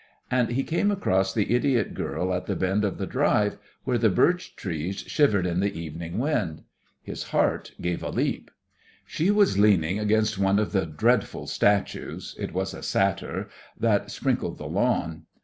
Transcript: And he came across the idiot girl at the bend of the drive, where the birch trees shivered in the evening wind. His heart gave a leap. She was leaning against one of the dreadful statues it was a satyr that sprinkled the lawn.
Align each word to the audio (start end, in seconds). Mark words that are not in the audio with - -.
And 0.31 0.49
he 0.49 0.63
came 0.63 0.89
across 0.89 1.31
the 1.31 1.53
idiot 1.53 1.93
girl 1.93 2.33
at 2.33 2.47
the 2.47 2.55
bend 2.55 2.83
of 2.83 2.97
the 2.97 3.05
drive, 3.05 3.59
where 3.83 3.99
the 3.99 4.09
birch 4.09 4.55
trees 4.55 5.01
shivered 5.01 5.45
in 5.45 5.59
the 5.59 5.79
evening 5.79 6.17
wind. 6.17 6.63
His 7.03 7.25
heart 7.25 7.73
gave 7.79 8.01
a 8.01 8.09
leap. 8.09 8.49
She 9.05 9.29
was 9.29 9.59
leaning 9.59 9.99
against 9.99 10.39
one 10.39 10.57
of 10.57 10.71
the 10.71 10.87
dreadful 10.87 11.45
statues 11.45 12.35
it 12.39 12.51
was 12.51 12.73
a 12.73 12.81
satyr 12.81 13.47
that 13.79 14.09
sprinkled 14.09 14.57
the 14.57 14.65
lawn. 14.65 15.27